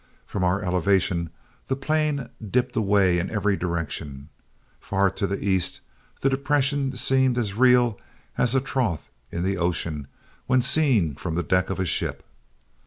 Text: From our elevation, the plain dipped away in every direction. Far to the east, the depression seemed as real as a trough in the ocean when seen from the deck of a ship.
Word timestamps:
From 0.25 0.43
our 0.43 0.63
elevation, 0.63 1.29
the 1.67 1.75
plain 1.75 2.27
dipped 2.49 2.75
away 2.75 3.19
in 3.19 3.29
every 3.29 3.55
direction. 3.55 4.29
Far 4.79 5.11
to 5.11 5.27
the 5.27 5.45
east, 5.47 5.81
the 6.21 6.27
depression 6.31 6.95
seemed 6.95 7.37
as 7.37 7.53
real 7.53 7.99
as 8.35 8.55
a 8.55 8.61
trough 8.61 9.11
in 9.31 9.43
the 9.43 9.57
ocean 9.57 10.07
when 10.47 10.63
seen 10.63 11.13
from 11.13 11.35
the 11.35 11.43
deck 11.43 11.69
of 11.69 11.79
a 11.79 11.85
ship. 11.85 12.25